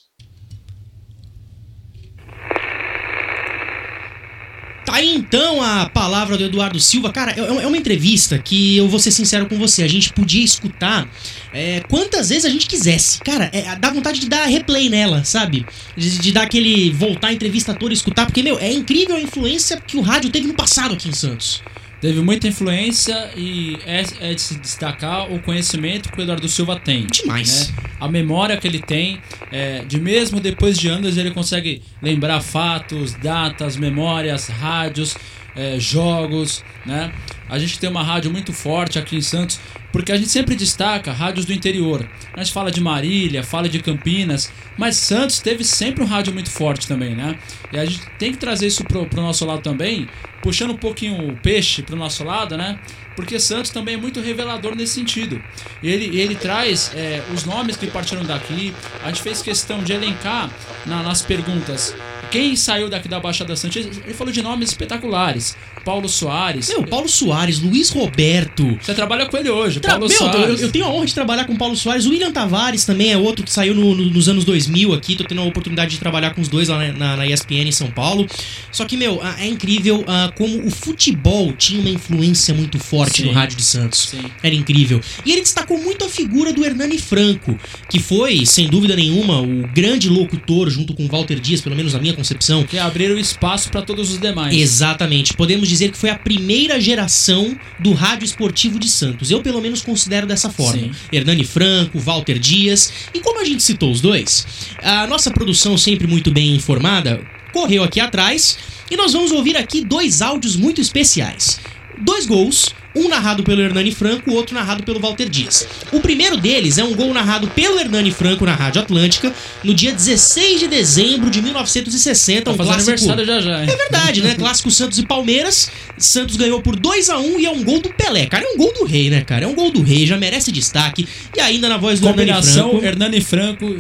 [4.88, 7.12] Tá aí então a palavra do Eduardo Silva.
[7.12, 9.84] Cara, é, é uma entrevista que eu vou ser sincero com você.
[9.84, 11.06] A gente podia escutar
[11.54, 13.20] é, quantas vezes a gente quisesse.
[13.20, 15.66] Cara, é, dá vontade de dar replay nela, sabe?
[15.98, 16.90] De, de, dar aquele.
[16.92, 20.30] voltar a entrevista toda e escutar, porque, meu, é incrível a influência que o rádio
[20.30, 21.62] teve no passado aqui em Santos.
[22.00, 26.80] Teve muita influência e é, é, de se destacar o conhecimento que o Eduardo Silva
[26.80, 27.08] tem.
[27.08, 27.70] Demais.
[27.70, 27.84] Né?
[28.00, 29.20] A memória que ele tem,
[29.52, 35.18] é, de mesmo depois de anos ele consegue lembrar fatos, datas, memórias, rádios,
[35.56, 37.12] é, jogos, né?
[37.50, 39.60] A gente tem uma rádio muito forte aqui em Santos,
[39.98, 42.08] porque a gente sempre destaca rádios do interior.
[42.36, 46.52] A gente fala de Marília, fala de Campinas, mas Santos teve sempre um rádio muito
[46.52, 47.36] forte também, né?
[47.74, 50.08] E a gente tem que trazer isso pro, pro nosso lado também,
[50.40, 52.78] puxando um pouquinho o peixe pro nosso lado, né?
[53.16, 55.42] Porque Santos também é muito revelador nesse sentido.
[55.82, 58.76] Ele, ele traz é, os nomes que partiram daqui.
[59.04, 60.52] A gente fez questão de elencar
[60.86, 61.96] na, nas perguntas
[62.30, 65.56] quem saiu daqui da Baixada Santista, ele falou de nomes espetaculares.
[65.88, 66.68] Paulo Soares.
[66.68, 68.78] Meu, Paulo Soares, Luiz Roberto.
[68.82, 70.62] Você trabalha com ele hoje, Tra Paulo meu, eu, Soares.
[70.62, 72.06] eu tenho a honra de trabalhar com o Paulo Soares.
[72.06, 75.16] O William Tavares também é outro que saiu no- no- nos anos 2000 aqui.
[75.16, 77.72] Tô tendo a oportunidade de trabalhar com os dois lá na, na- na ESPN em
[77.72, 78.28] São Paulo.
[78.70, 83.28] Só que, meu, é incrível ah, como o futebol tinha uma influência muito forte Sim.
[83.30, 84.10] no Rádio de Santos.
[84.10, 84.26] Sim.
[84.44, 85.00] Era incrível.
[85.26, 87.58] E ele destacou muito a figura do Hernani Franco,
[87.90, 91.94] que foi, sem dúvida nenhuma, o grande locutor junto com o Walter Dias, pelo menos
[91.94, 94.54] na minha concepção, Que abriram espaço para todos os demais.
[94.54, 95.34] Exatamente.
[95.34, 99.32] Podemos dizer que foi a primeira geração do rádio esportivo de Santos.
[99.32, 100.82] Eu, pelo menos, considero dessa forma.
[100.82, 100.92] Sim.
[101.12, 102.92] Hernani Franco, Walter Dias.
[103.14, 104.46] E como a gente citou os dois,
[104.82, 107.22] a nossa produção, sempre muito bem informada,
[107.54, 108.58] correu aqui atrás
[108.90, 111.60] e nós vamos ouvir aqui dois áudios muito especiais.
[112.00, 115.68] Dois gols, um narrado pelo Hernani Franco, o outro narrado pelo Walter Dias.
[115.92, 119.32] O primeiro deles é um gol narrado pelo Hernani Franco na Rádio Atlântica
[119.64, 123.70] no dia 16 de dezembro de 1960, Tá um clássico aniversário já já, hein?
[123.70, 124.36] é verdade, né?
[124.36, 125.70] Clássico Santos e Palmeiras.
[125.98, 128.26] Santos ganhou por 2 a 1 e é um gol do Pelé.
[128.26, 129.46] Cara, é um gol do rei, né, cara?
[129.46, 131.08] É um gol do rei, já merece destaque.
[131.36, 132.86] E ainda na voz do Hernani Combinação Franco.
[132.86, 133.76] Hernani Franco.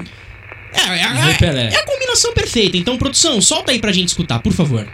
[0.73, 0.81] É,
[1.23, 1.69] Rei Pelé.
[1.71, 2.77] é, é a combinação perfeita.
[2.77, 4.87] Então, produção, solta aí pra gente escutar, por favor.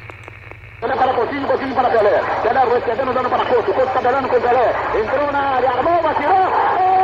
[0.79, 2.21] Pelé para Coutinho, Coutinho para Pelé.
[2.41, 3.73] Pelé recebendo, dando para Couto.
[3.73, 4.73] Couto tabelando com Pelé.
[4.99, 6.33] Entrou na área, armou, atirou.
[6.77, 7.03] Gol!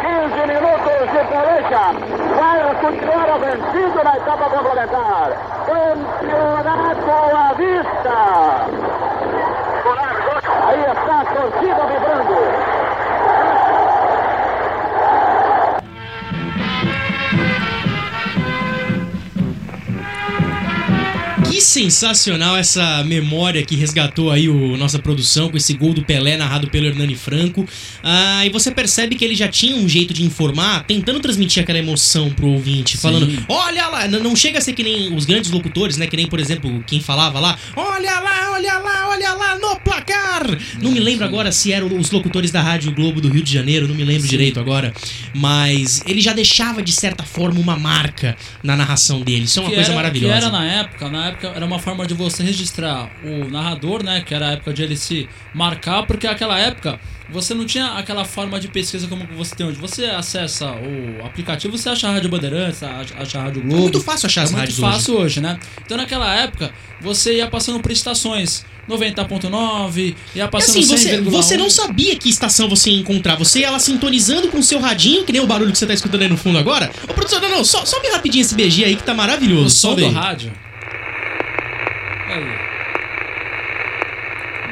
[0.00, 1.84] 15 minutos de peleja.
[2.36, 5.28] Vai continuar vencido na etapa complementar.
[5.66, 8.95] Campeonato à vista.
[21.76, 26.70] Sensacional essa memória que resgatou aí o nossa produção com esse gol do Pelé narrado
[26.70, 27.68] pelo Hernani Franco.
[28.02, 31.78] Ah, e você percebe que ele já tinha um jeito de informar, tentando transmitir aquela
[31.78, 35.98] emoção pro ouvinte, falando: olha lá, não chega a ser que nem os grandes locutores,
[35.98, 36.06] né?
[36.06, 40.42] Que nem, por exemplo, quem falava lá: olha lá, olha lá, olha lá no placar.
[40.80, 43.88] Não me lembro agora se eram os locutores da Rádio Globo do Rio de Janeiro,
[43.88, 44.92] não me lembro direito agora.
[45.34, 49.44] Mas ele já deixava, de certa forma, uma marca na narração dele.
[49.44, 50.38] Isso é uma que coisa era, maravilhosa.
[50.38, 54.20] Que era na época, na época era uma forma de você registrar o narrador, né?
[54.20, 58.24] Que era a época de ele se marcar, porque naquela época você não tinha aquela
[58.24, 59.78] forma de pesquisa como você tem hoje.
[59.78, 63.76] Você acessa o aplicativo, você acha a Rádio Bandeirantes, acha a Rádio Globo.
[63.76, 64.92] É muito fácil achar é as muito rádios hoje.
[64.92, 65.40] fácil hoje.
[65.40, 65.58] né?
[65.84, 71.30] Então naquela época você ia passando por estações 90.9, ia E passando assim, você, 100,1.
[71.30, 73.36] você não sabia que estação você ia encontrar.
[73.36, 75.94] Você ia lá sintonizando com o seu radinho, que nem o barulho que você tá
[75.94, 76.90] escutando aí no fundo agora.
[77.08, 79.66] Ô, produção, não, não, só, sobe rapidinho esse BG aí que tá maravilhoso.
[79.66, 80.14] o som sobe do aí.
[80.14, 80.52] rádio.
[82.28, 82.66] Aí.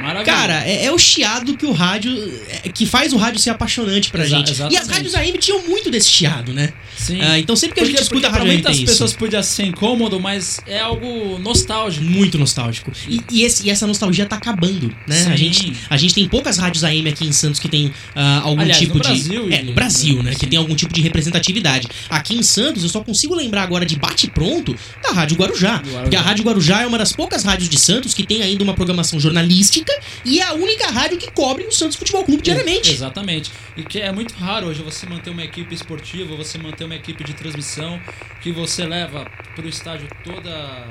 [0.05, 0.25] Maravilhoso.
[0.39, 2.13] Cara, é, é o chiado que o rádio.
[2.49, 4.49] é, que faz o rádio ser apaixonante pra Exa- gente.
[4.49, 4.93] E as exatamente.
[4.93, 6.73] rádios AM tinham muito desse chiado, né?
[6.97, 7.21] Sim.
[7.21, 9.19] Ah, então sempre que a gente escuta a rádio AM muitas pessoas isso.
[9.19, 12.05] podia ser incômodo, mas é algo nostálgico.
[12.05, 12.93] Muito nostálgico.
[13.09, 15.21] E, e esse- e essa nostalgia tá acabando, né?
[15.27, 15.37] A Sim.
[15.37, 18.79] gente, a gente tem poucas rádios AM aqui em Santos que tem ah, algum Aliás,
[18.79, 19.09] tipo no de.
[19.09, 20.33] Brasil, é, no Brasil, né?
[20.33, 20.39] sim.
[20.39, 21.89] Que tem algum tipo de representatividade.
[22.11, 25.77] Aqui em Santos, eu só consigo lembrar agora de bate-pronto da Rádio Guarujá.
[25.79, 26.01] Guarujá.
[26.03, 28.75] Porque a Rádio Guarujá é uma das poucas rádios de Santos que tem ainda uma
[28.75, 29.93] programação jornalística
[30.25, 32.91] e é a única rádio que cobre o Santos Futebol Clube diariamente.
[32.93, 33.51] Exatamente.
[33.77, 37.23] E que é muito raro hoje você manter uma equipe esportiva, você manter uma equipe
[37.25, 38.01] de transmissão
[38.41, 40.87] que você leva pro estádio toda.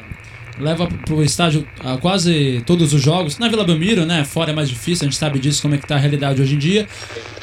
[0.60, 3.40] Leva pro estádio ah, quase todos os jogos.
[3.40, 4.24] Na Vila Belmiro, né?
[4.24, 6.54] Fora é mais difícil, a gente sabe disso, como é que tá a realidade hoje
[6.56, 6.88] em dia.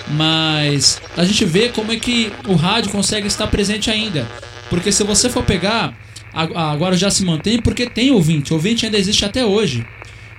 [0.08, 4.28] Mas a gente vê como é que o rádio consegue estar presente ainda.
[4.68, 5.92] Porque se você for pegar,
[6.32, 8.52] a- agora já se mantém porque tem ouvinte.
[8.52, 9.84] O ouvinte ainda existe até hoje.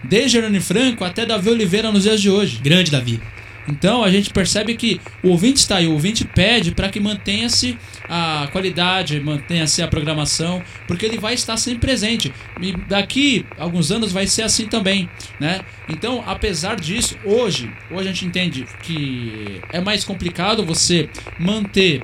[0.03, 2.59] Desde Hernani Franco até Davi Oliveira nos dias de hoje.
[2.61, 3.19] Grande, Davi.
[3.67, 7.77] Então a gente percebe que o ouvinte está aí, o ouvinte pede para que mantenha-se
[8.09, 12.33] a qualidade, mantenha-se a programação, porque ele vai estar sempre presente.
[12.59, 15.09] E daqui alguns anos vai ser assim também,
[15.39, 15.61] né?
[15.87, 21.09] Então, apesar disso, hoje, hoje a gente entende que é mais complicado você
[21.39, 22.03] manter,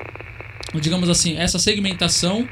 [0.80, 2.48] digamos assim, essa segmentação.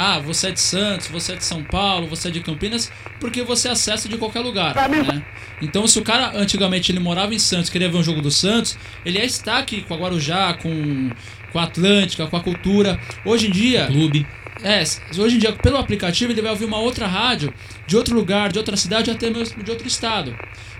[0.00, 3.42] Ah, você é de Santos, você é de São Paulo, você é de Campinas, porque
[3.42, 5.24] você acessa de qualquer lugar, né?
[5.60, 8.78] Então, se o cara antigamente ele morava em Santos, queria ver um jogo do Santos,
[9.04, 11.10] ele ia estar aqui com a Guarujá, com,
[11.52, 12.96] com a Atlântica, com a Cultura.
[13.24, 14.24] Hoje em dia, Clube.
[14.62, 14.84] é,
[15.18, 17.52] hoje em dia, pelo aplicativo, ele vai ouvir uma outra rádio
[17.84, 20.32] de outro lugar, de outra cidade, até mesmo de outro estado.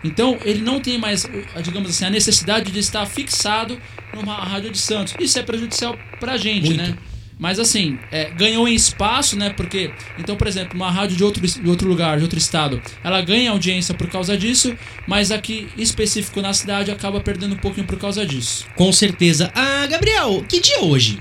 [0.05, 3.81] Então, ele não tem mais, o- digamos assim, a necessidade de estar fixado
[4.15, 5.17] numa rádio de Santos.
[5.19, 6.83] Isso é prejudicial pra gente, Muito.
[6.83, 6.97] né?
[7.39, 9.51] Mas assim, é, ganhou em espaço, né?
[9.51, 13.21] Porque, então, por exemplo, uma rádio de outro, de outro lugar, de outro estado, ela
[13.23, 14.75] ganha audiência por causa disso,
[15.07, 18.67] mas aqui, específico na cidade, acaba perdendo um pouquinho por causa disso.
[18.75, 19.53] Com certeza.
[19.55, 21.21] Ah, Gabriel, que dia é hoje?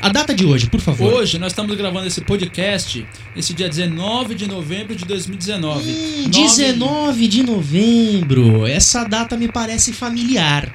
[0.00, 1.10] A data de hoje, por favor.
[1.14, 5.90] Hoje nós estamos gravando esse podcast esse dia 19 de novembro de 2019.
[5.90, 8.66] Hum, Nove- 19 de novembro.
[8.66, 10.70] Essa data me parece familiar.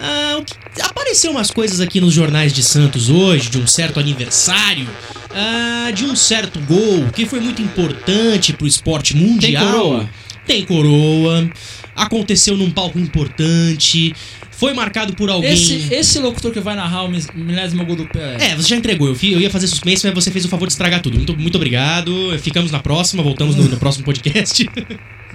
[0.00, 0.40] Ah,
[0.80, 4.86] Apareceu umas coisas aqui nos jornais de Santos hoje, de um certo aniversário,
[5.34, 9.66] ah, de um certo gol que foi muito importante pro esporte mundial.
[9.66, 10.10] coroa?
[10.46, 11.50] Tem coroa.
[11.96, 14.14] Aconteceu num palco importante.
[14.52, 15.52] Foi marcado por alguém.
[15.52, 18.36] Esse, esse locutor que vai narrar o milésimo gol do Pelé.
[18.40, 19.08] É, você já entregou.
[19.08, 21.16] Eu, eu ia fazer suspense, mas você fez o favor de estragar tudo.
[21.16, 22.36] Muito, muito obrigado.
[22.40, 24.68] Ficamos na próxima, voltamos no, no próximo podcast.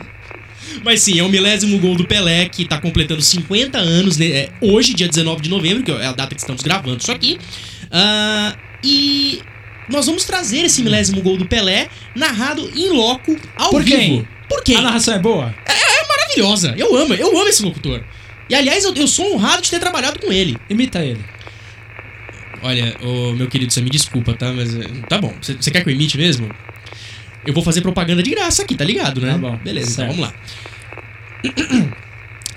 [0.83, 4.49] mas sim, é o milésimo gol do Pelé, que tá completando 50 anos né, é,
[4.61, 7.39] hoje, dia 19 de novembro, que é a data que estamos gravando isso aqui.
[7.91, 9.41] Ah, e
[9.89, 13.97] nós vamos trazer esse milésimo gol do Pelé narrado em loco, ao Por vivo.
[13.97, 14.27] quem?
[14.49, 14.77] Por quem?
[14.77, 15.53] A narração é boa?
[16.09, 16.73] Maravilhosa.
[16.77, 18.03] Eu amo, eu amo esse locutor.
[18.49, 20.57] E aliás, eu, eu sou honrado de ter trabalhado com ele.
[20.69, 21.23] Imita ele.
[22.61, 22.95] Olha,
[23.35, 24.51] meu querido, você me desculpa, tá?
[24.53, 25.33] Mas é, tá bom.
[25.41, 26.49] Você você quer que eu imite mesmo?
[27.45, 29.33] Eu vou fazer propaganda de graça aqui, tá ligado, né?
[29.33, 30.13] Tá bom, Beleza, certo.
[30.13, 30.41] então vamos lá.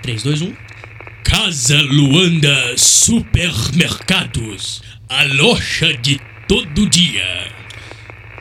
[0.02, 0.52] 3, 2, 1.
[1.24, 4.80] Casa Luanda Supermercados.
[5.08, 7.50] A loja de todo dia.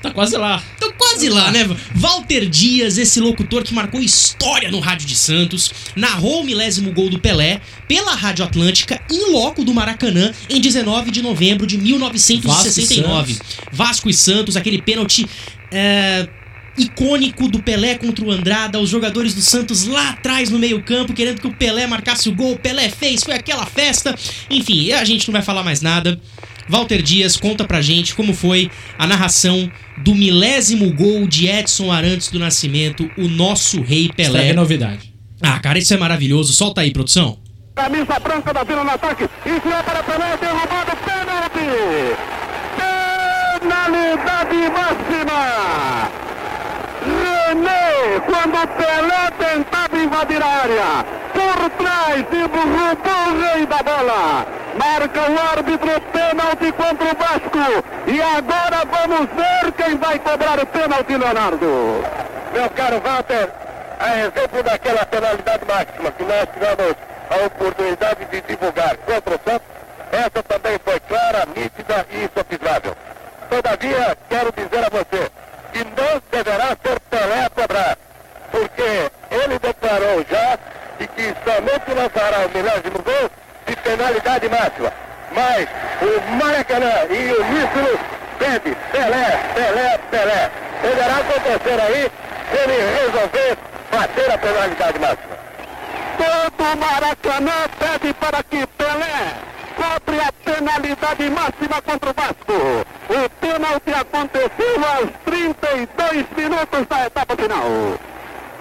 [0.03, 0.61] Tá quase lá.
[0.79, 1.67] Tô quase lá, né?
[1.95, 7.09] Walter Dias, esse locutor que marcou história no Rádio de Santos, narrou o milésimo gol
[7.09, 13.33] do Pelé pela Rádio Atlântica em loco do Maracanã em 19 de novembro de 1969.
[13.33, 15.25] Vasco Vasco e Santos, aquele pênalti
[15.71, 16.29] é,
[16.77, 21.41] icônico do Pelé contra o Andrada, os jogadores do Santos lá atrás no meio-campo, querendo
[21.41, 22.53] que o Pelé marcasse o gol.
[22.53, 24.15] O Pelé fez, foi aquela festa.
[24.49, 26.19] Enfim, a gente não vai falar mais nada.
[26.67, 32.29] Walter Dias, conta pra gente como foi a narração do milésimo gol de Edson Arantes
[32.29, 34.29] do Nascimento, o nosso rei Pelé.
[34.29, 35.13] Estraguei novidade.
[35.41, 36.53] Ah, cara, isso é maravilhoso.
[36.53, 37.37] Solta aí, produção.
[37.75, 39.25] Camisa branca da Vila no ataque.
[39.45, 42.15] Enfiou para Pelé, derrubado, pênalti.
[43.59, 46.24] Penalidade máxima.
[48.25, 51.05] Quando Pelé tentava invadir a área.
[51.31, 54.45] Por trás, e roubou o rei da bola.
[54.75, 57.83] Marca o árbitro pênalti contra o Vasco.
[58.07, 62.03] E agora vamos ver quem vai cobrar o pênalti, Leonardo.
[62.53, 63.49] Meu caro Walter,
[63.99, 66.95] a exemplo daquela penalidade máxima que nós tivemos
[67.29, 69.67] a oportunidade de divulgar contra o Santos,
[70.11, 72.95] essa também foi clara, nítida e insofismável.
[73.49, 75.44] Todavia, quero dizer a você
[75.75, 77.97] que não deverá ser Pelé a cobrar,
[78.49, 80.57] porque ele declarou já
[80.97, 83.29] de que somente lançará o milésimo gol
[83.67, 84.93] de penalidade máxima.
[85.33, 85.67] Mas
[86.01, 87.99] o Maracanã e o Nísilo
[88.39, 90.51] pede Pelé, Pelé, Pelé.
[90.81, 92.11] Deverá acontecer aí
[92.53, 93.57] ele resolver
[93.91, 95.35] bater a penalidade máxima.
[96.17, 102.85] Todo Maracanã pede para que Pelé cobre a penalidade máxima contra o Vasco.
[103.09, 107.99] O pênalti aconteceu aos 32 minutos da etapa final.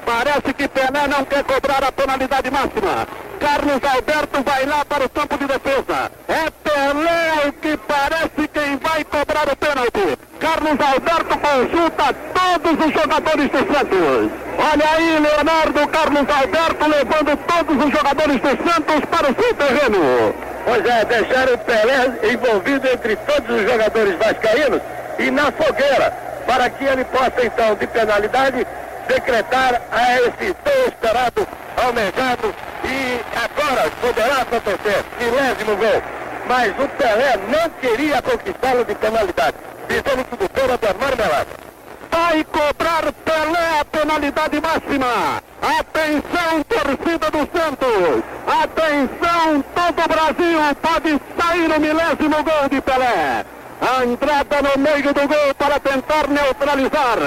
[0.05, 3.09] Parece que Pelé não quer cobrar a penalidade máxima.
[3.41, 6.13] Carlos Alberto vai lá para o campo de defesa.
[6.29, 10.19] É Pelé o que parece quem vai cobrar o pênalti.
[10.39, 14.31] Carlos Alberto consulta todos os jogadores do Santos.
[14.59, 20.54] Olha aí, Leonardo Carlos Alberto levando todos os jogadores do Santos para o seu terreno.
[20.65, 24.81] Pois é, deixaram o Pelé envolvido entre todos os jogadores vascaínos
[25.19, 26.11] e na fogueira,
[26.47, 28.67] para que ele possa então, de penalidade,
[29.07, 31.47] decretar a esse tão esperado,
[31.77, 36.03] almejado e agora poderá acontecer, milésimo gol.
[36.47, 39.57] Mas o Pelé não queria conquistá-lo de penalidade,
[39.89, 41.65] dizendo que o doutor é marmelada.
[42.11, 45.43] Vai cobrar Pelé a penalidade máxima.
[45.63, 48.23] Atenção, torcida do Santos.
[48.47, 53.45] Atenção, todo o Brasil pode sair no milésimo gol de Pelé.
[53.81, 57.19] A entrada no meio do gol para tentar neutralizar.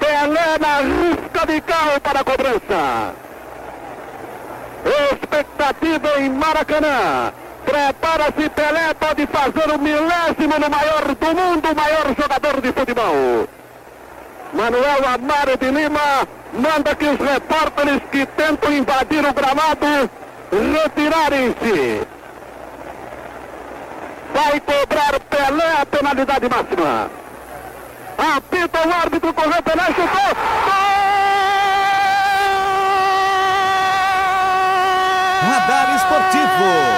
[0.00, 3.14] Pelé na risca de carro para a cobrança.
[5.12, 7.32] Expectativa em Maracanã.
[7.66, 13.48] Prepara-se Pelé, pode fazer o milésimo no maior do mundo, o maior jogador de futebol.
[14.54, 20.10] Manuel Amaro de Lima manda que os repórteres que tentam invadir o gramado
[20.52, 22.06] retirarem-se.
[24.34, 27.10] Vai cobrar Pelé a penalidade máxima.
[28.36, 30.36] Apita o árbitro, correu Pelé, chutou.
[35.42, 36.89] Radar Esportivo.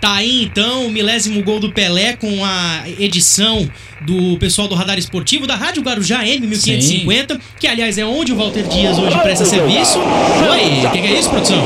[0.00, 3.68] Tá aí então o milésimo gol do Pelé com a edição
[4.00, 8.66] do pessoal do Radar Esportivo da Rádio Guarujá M1550, que aliás é onde o Walter
[8.66, 9.98] Dias hoje presta serviço.
[9.98, 11.62] Oi, o que, que é isso, produção?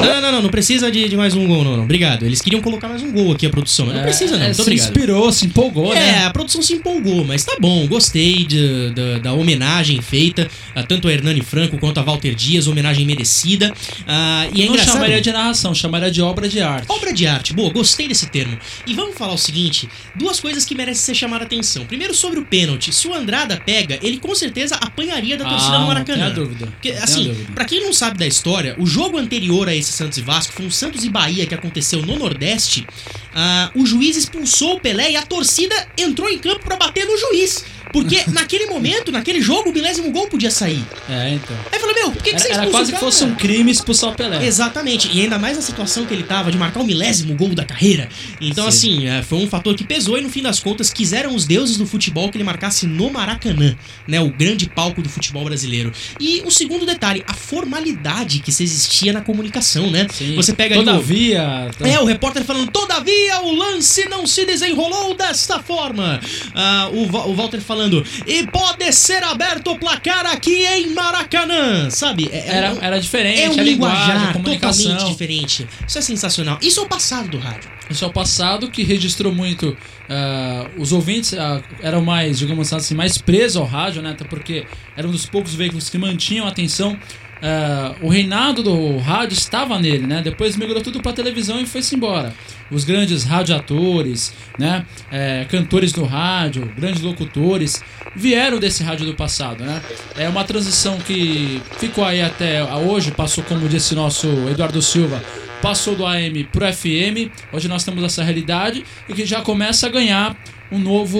[0.00, 1.82] Não, não, não, não, não precisa de, de mais um gol, não, não.
[1.84, 2.24] Obrigado.
[2.24, 4.46] Eles queriam colocar mais um gol aqui a produção, mas não precisa, não.
[4.46, 4.86] É, se obrigado.
[4.86, 6.24] inspirou, se empolgou, É, né?
[6.26, 11.08] a produção se empolgou, mas tá bom, gostei de- da- da homenagem feita a tanto
[11.08, 13.72] a Hernani Franco quanto a Walter Dias, homenagem merecida.
[14.06, 14.94] Ah, e é Não engraçado.
[14.94, 16.86] chamaria de narração, chamaria de obra de arte.
[16.88, 18.56] Obra de arte, boa, gostei desse termo.
[18.86, 21.84] E vamos falar o seguinte: duas coisas que merecem ser chamadas a atenção.
[21.86, 22.92] Primeiro, sobre o pênalti.
[22.94, 26.18] Se o Andrada pega, ele com certeza apanharia da torcida Ah, no não Maracanã.
[26.18, 27.52] tenha dúvida, Porque, não assim, dúvida.
[27.54, 30.66] pra quem não sabe da história, o jogo anterior a esse Santos e Vasco foi
[30.66, 32.86] um Santos e Bahia que aconteceu no Nordeste.
[33.34, 37.16] Ah, o juiz expulsou o Pelé e a torcida entrou em campo pra bater no
[37.16, 37.64] juiz.
[37.92, 40.84] Porque naquele momento, naquele jogo, o milésimo gol podia sair.
[41.08, 41.56] É, então.
[41.72, 44.14] Aí falou, meu, por que, que você Era, quase que fosse um crime expulsar o
[44.14, 44.44] Pelé.
[44.46, 47.64] Exatamente, e ainda mais a situação que ele tava de marcar o milésimo gol da
[47.64, 48.08] carreira.
[48.40, 48.98] Então, Sim.
[48.98, 51.76] assim, é, foi um fator que pesou e no fim das contas quiseram os deuses
[51.76, 54.20] do futebol que ele marcasse no Maracanã, né?
[54.20, 55.92] O grande palco do futebol brasileiro.
[56.20, 60.06] E o segundo detalhe, a formalidade que se existia na comunicação, né?
[60.12, 60.34] Sim.
[60.36, 61.70] Você pega ali o- Todavia.
[61.80, 66.20] é, o repórter falando, todavia o lance não se desenrolou desta forma.
[66.54, 67.77] Ah, o Walter falando,
[68.26, 72.28] e pode ser aberto o placar aqui em Maracanã, sabe?
[72.32, 74.84] É- é Era, um- era diferente, é um a linguagem, linguajar comunicação.
[74.86, 75.66] totalmente diferente.
[75.86, 76.58] Isso é sensacional.
[76.62, 77.70] Isso é o passado do rádio.
[77.90, 79.76] Isso é o passado que registrou muito.
[80.10, 84.10] ah, os ouvintes ah, eram mais, digamos assim, mais presos ao rádio, né?
[84.12, 86.98] Até porque era um dos poucos veículos que mantinham a atenção.
[87.40, 90.20] Ah, o reinado do rádio estava nele, né?
[90.22, 92.34] Depois migrou tudo para televisão e foi-se embora.
[92.70, 94.84] Os grandes radioatores, né?
[95.10, 97.82] Eh, cantores do rádio, grandes locutores
[98.14, 99.80] vieram desse rádio do passado, né?
[100.16, 105.22] É uma transição que ficou aí até hoje, passou como disse nosso Eduardo Silva,
[105.62, 107.30] passou do AM pro FM.
[107.52, 110.36] Hoje nós temos essa realidade e que já começa a ganhar
[110.70, 111.18] um novo,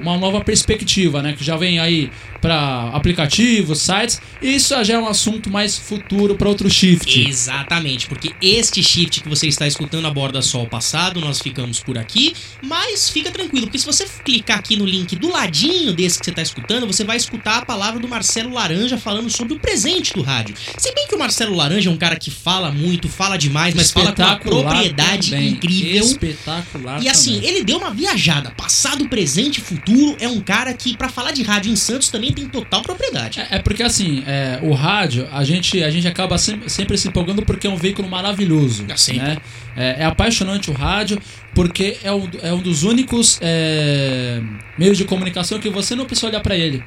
[0.00, 1.32] uma nova perspectiva, né?
[1.32, 4.20] Que já vem aí para aplicativos, sites.
[4.40, 7.28] E isso já é um assunto mais futuro para outro shift.
[7.28, 11.98] Exatamente, porque este shift que você está escutando aborda só o passado, nós ficamos por
[11.98, 16.24] aqui, mas fica tranquilo, porque se você clicar aqui no link do ladinho desse que
[16.24, 20.12] você está escutando, você vai escutar a palavra do Marcelo Laranja falando sobre o presente
[20.12, 20.54] do rádio.
[20.76, 23.90] Se bem que o Marcelo Laranja é um cara que fala muito, fala demais, mas
[23.90, 25.48] fala com uma propriedade também.
[25.50, 26.04] incrível.
[26.04, 27.02] Espetacular.
[27.02, 27.48] E assim, também.
[27.48, 31.42] ele deu uma viajada, passado, presente e futuro, é um cara que, pra falar de
[31.42, 33.40] rádio em Santos, também tem total propriedade.
[33.40, 37.08] É, é porque assim, é, o rádio, a gente, a gente acaba sem- sempre, se
[37.08, 38.84] empolgando porque é um veículo maravilhoso.
[38.96, 39.22] Sempre.
[39.28, 39.36] Né?
[39.76, 41.20] É, é apaixonante o rádio
[41.54, 44.40] porque é um, é um dos únicos é,
[44.78, 46.82] meios de comunicação que você não precisa olhar pra ele.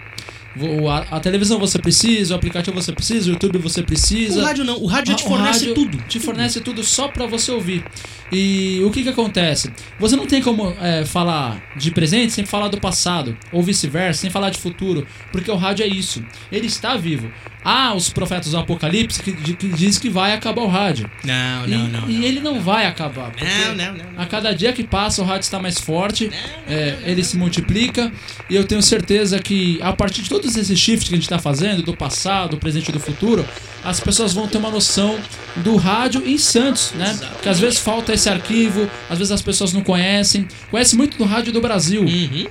[0.89, 4.39] A, a televisão você precisa, o aplicativo você precisa, o YouTube você precisa.
[4.39, 5.97] O rádio não, o rádio te fornece tudo.
[6.07, 7.85] Te fornece tudo só pra você ouvir.
[8.31, 9.71] E o que que acontece?
[9.99, 14.29] Você não tem como é, falar de presente sem falar do passado, ou vice-versa, sem
[14.29, 16.23] falar de futuro, porque o rádio é isso.
[16.51, 17.31] Ele está vivo.
[17.63, 21.09] Há os profetas do Apocalipse que, que diz que vai acabar o rádio.
[21.23, 22.09] Não, e, não, não.
[22.09, 22.23] e não.
[22.23, 23.31] ele não vai acabar.
[23.39, 24.21] Não, não, não, não.
[24.21, 26.31] A cada dia que passa, o rádio está mais forte,
[26.67, 28.11] é, ele se multiplica,
[28.49, 31.39] e eu tenho certeza que a partir de todos esses shifts que a gente está
[31.39, 33.45] fazendo, do passado, do presente e do futuro,
[33.83, 35.19] as pessoas vão ter uma noção
[35.57, 37.17] do rádio em Santos, né?
[37.33, 40.47] Porque às vezes falta esse arquivo, às vezes as pessoas não conhecem.
[40.69, 42.45] Conhece muito do rádio do Brasil, Uhum.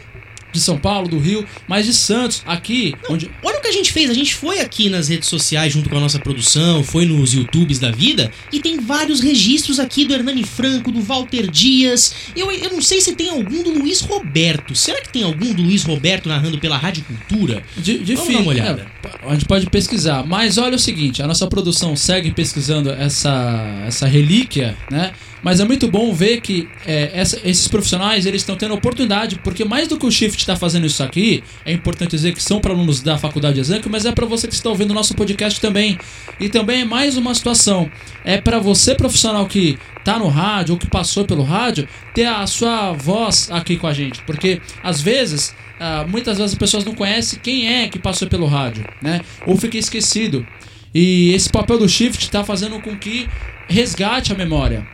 [0.52, 3.30] De São Paulo, do Rio, mas de Santos, aqui, onde.
[3.42, 4.10] Olha o que a gente fez.
[4.10, 7.78] A gente foi aqui nas redes sociais junto com a nossa produção, foi nos YouTubes
[7.78, 12.14] da vida e tem vários registros aqui do Hernani Franco, do Walter Dias.
[12.36, 14.74] Eu, eu não sei se tem algum do Luiz Roberto.
[14.74, 17.62] Será que tem algum do Luiz Roberto narrando pela Rádio Cultura?
[17.76, 18.32] De, Vamos difícil.
[18.32, 18.86] dar uma olhada.
[18.99, 20.24] É, a gente pode pesquisar.
[20.26, 25.12] Mas olha o seguinte, a nossa produção segue pesquisando essa, essa relíquia, né?
[25.42, 29.64] Mas é muito bom ver que é, essa- esses profissionais eles estão tendo oportunidade, porque
[29.64, 32.72] mais do que o Shift está fazendo isso aqui, é importante dizer que são para
[32.74, 35.58] alunos da faculdade de Exanc, mas é para você que está ouvindo o nosso podcast
[35.58, 35.98] também.
[36.38, 37.90] E também é mais uma situação,
[38.22, 42.46] é para você profissional que tá no rádio ou que passou pelo rádio, ter a
[42.46, 46.94] sua voz aqui com a gente, porque às vezes ah, muitas vezes as pessoas não
[46.94, 49.22] conhecem quem é que passou pelo rádio, né?
[49.46, 50.46] Ou fica esquecido.
[50.94, 53.26] E esse papel do Shift está fazendo com que
[53.66, 54.86] resgate a memória.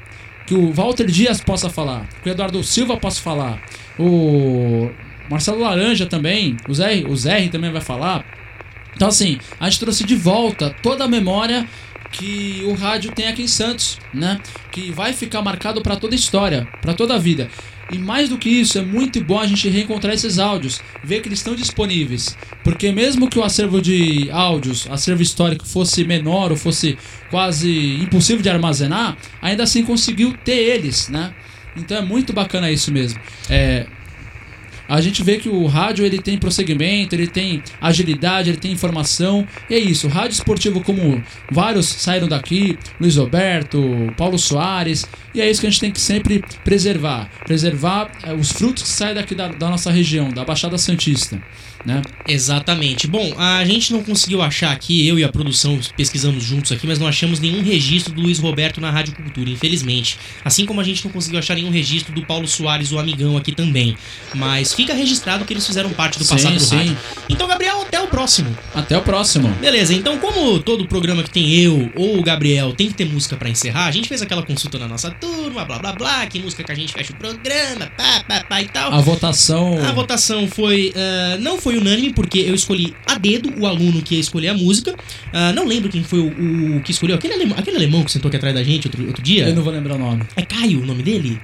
[0.47, 3.61] Que o Walter Dias possa falar, que o Eduardo Silva possa falar,
[3.99, 4.89] o
[5.28, 8.24] Marcelo Laranja também, o Zé, o Zé também vai falar.
[8.95, 11.68] Então, assim, a gente trouxe de volta toda a memória
[12.12, 14.39] que o rádio tem aqui em Santos, né?
[14.70, 17.51] Que vai ficar marcado para toda a história, para toda a vida.
[17.91, 21.28] E mais do que isso, é muito bom a gente reencontrar esses áudios, ver que
[21.28, 22.37] eles estão disponíveis.
[22.64, 26.99] Porque mesmo que o acervo de áudios, acervo histórico fosse menor ou fosse
[27.30, 31.32] quase impossível de armazenar, ainda assim conseguiu ter eles, né?
[31.76, 33.20] Então é muito bacana isso mesmo.
[33.49, 33.87] É,
[34.89, 39.47] a gente vê que o rádio ele tem prosseguimento, ele tem agilidade, ele tem informação.
[39.68, 45.41] E é isso, o rádio esportivo, como vários saíram daqui, Luiz Roberto, Paulo Soares, e
[45.41, 47.28] é isso que a gente tem que sempre preservar.
[47.45, 51.41] Preservar é, os frutos que saem daqui da, da nossa região, da Baixada Santista.
[51.87, 52.03] Né?
[52.26, 53.07] Exatamente.
[53.07, 56.99] Bom, a gente não conseguiu achar aqui, eu e a produção pesquisamos juntos aqui, mas
[56.99, 60.18] não achamos nenhum registro do Luiz Roberto na Rádio Cultura, infelizmente.
[60.45, 63.53] Assim como a gente não conseguiu achar nenhum registro do Paulo Soares, o amigão aqui
[63.53, 63.97] também.
[64.34, 66.76] Mas fica registrado que eles fizeram parte do Sim, passado do sim.
[66.76, 66.99] rádio.
[67.28, 68.56] Então, Gabriel, até o próximo.
[68.74, 69.46] Até o próximo.
[69.60, 73.36] Beleza, então como todo programa que tem eu ou o Gabriel tem que ter música
[73.36, 76.64] pra encerrar, a gente fez aquela consulta na nossa turma, blá blá blá, que música
[76.64, 78.90] que a gente fecha o programa, pá, pá, pá e tal.
[78.90, 79.84] A votação.
[79.84, 80.94] A votação foi.
[80.96, 84.54] ah, não foi unânime, porque eu escolhi a dedo o aluno que ia escolher a
[84.54, 84.96] música.
[85.30, 87.16] Ah, não lembro quem foi o, o que escolheu.
[87.16, 89.46] Aquele alemão, aquele alemão que sentou aqui atrás da gente outro, outro dia.
[89.48, 90.22] Eu não vou lembrar o nome.
[90.36, 91.38] É Caio o nome dele?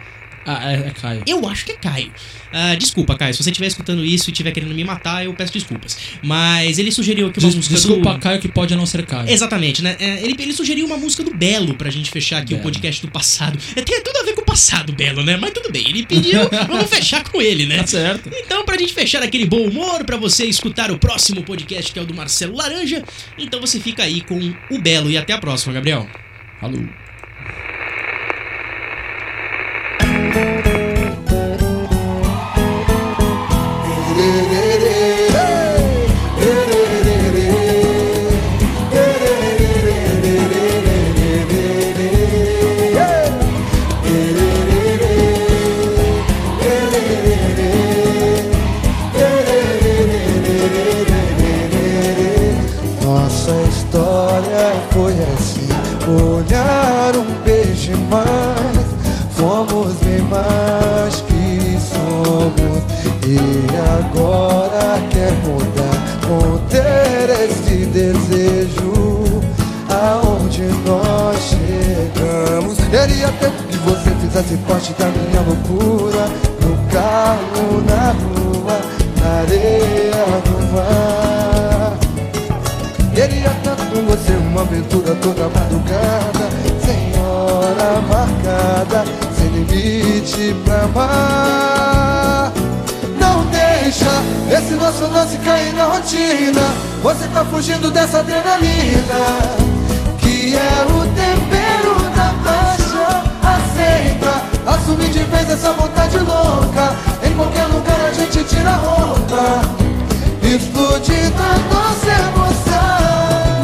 [0.44, 1.22] Ah, é, é Caio.
[1.26, 2.12] Eu acho que é Caio.
[2.52, 3.32] Ah, desculpa, Caio.
[3.32, 5.96] Se você estiver escutando isso e estiver querendo me matar, eu peço desculpas.
[6.22, 8.18] Mas ele sugeriu aqui uma Des- música Desculpa, do...
[8.18, 9.30] Caio, que pode não ser Caio.
[9.30, 9.96] Exatamente, né?
[10.00, 12.62] É, Ele, ele sugeriu uma música do Belo pra gente fechar aqui o Belo.
[12.70, 13.58] podcast do passado.
[13.76, 15.36] É, Tem tudo a ver com o passado, Belo, né?
[15.36, 15.88] Mas tudo bem.
[15.88, 17.78] Ele pediu, vamos fechar com ele, né?
[17.78, 18.30] Tá certo.
[18.34, 22.02] Então, pra gente fechar aquele bom humor, pra você escutar o próximo podcast, que é
[22.02, 23.02] o do Marcelo Laranja,
[23.38, 24.38] então você fica aí com
[24.70, 26.08] o Belo e até a próxima, Gabriel.
[26.60, 26.82] Falou.
[30.34, 30.71] Nossa
[67.72, 69.40] esse desejo
[69.88, 72.78] Aonde nós chegamos?
[72.78, 76.28] Queria tanto que você fizesse parte da minha loucura
[76.60, 78.80] No carro, na rua,
[79.20, 81.98] na areia do mar.
[83.14, 86.48] Queria tanto com você uma aventura toda madrugada
[86.84, 89.04] Sem hora marcada,
[89.36, 92.21] sem limite pra amar
[93.92, 96.62] Não deixa esse nosso lance cair na rotina.
[97.02, 99.20] Você tá fugindo dessa adrenalina
[100.18, 103.22] Que é o tempero da paixão.
[103.42, 106.96] Aceita, assume de vez essa vontade louca.
[107.22, 109.60] Em qualquer lugar a gente tira a roupa.
[110.42, 112.72] Explodindo a nossa emoção.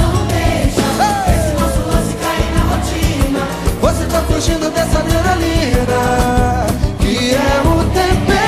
[0.02, 0.84] Não deixa
[1.32, 3.40] esse nosso lance cair na rotina.
[3.80, 6.66] Você tá fugindo dessa adrenalina
[6.98, 8.47] Que é o tempero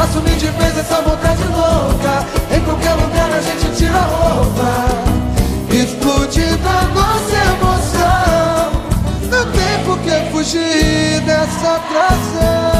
[0.00, 2.26] Assume de vez essa vontade louca.
[2.54, 4.86] Em qualquer lugar a gente tira a roupa.
[5.72, 8.72] Explodindo a nossa emoção.
[9.30, 12.76] Não tem por que fugir dessa atração